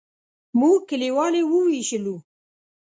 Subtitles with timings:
[0.59, 2.15] موږ کلیوال یې وویشلو.